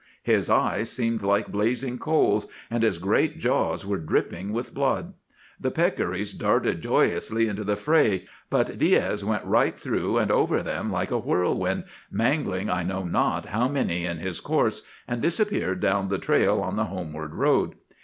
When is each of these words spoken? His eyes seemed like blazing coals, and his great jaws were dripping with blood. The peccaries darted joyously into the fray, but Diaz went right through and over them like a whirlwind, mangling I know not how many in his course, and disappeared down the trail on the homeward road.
His 0.23 0.49
eyes 0.49 0.91
seemed 0.91 1.21
like 1.21 1.51
blazing 1.51 1.99
coals, 1.99 2.47
and 2.71 2.81
his 2.81 2.97
great 2.97 3.37
jaws 3.37 3.85
were 3.85 3.99
dripping 3.99 4.51
with 4.51 4.73
blood. 4.73 5.13
The 5.59 5.69
peccaries 5.69 6.33
darted 6.33 6.81
joyously 6.81 7.47
into 7.47 7.63
the 7.63 7.75
fray, 7.75 8.25
but 8.49 8.79
Diaz 8.79 9.23
went 9.23 9.45
right 9.45 9.77
through 9.77 10.17
and 10.17 10.31
over 10.31 10.63
them 10.63 10.91
like 10.91 11.11
a 11.11 11.19
whirlwind, 11.19 11.83
mangling 12.09 12.67
I 12.67 12.81
know 12.81 13.03
not 13.03 13.45
how 13.49 13.67
many 13.67 14.03
in 14.07 14.17
his 14.17 14.39
course, 14.39 14.81
and 15.07 15.21
disappeared 15.21 15.81
down 15.81 16.07
the 16.09 16.17
trail 16.17 16.61
on 16.61 16.77
the 16.77 16.85
homeward 16.85 17.35
road. 17.35 17.75